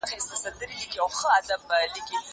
زه 0.27 0.35
سفر 0.43 0.69
نه 0.79 0.85
کوم!؟ 0.93 2.21